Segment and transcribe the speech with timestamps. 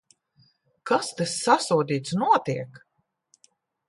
[0.91, 2.81] Kas te, sasodīts, notiek?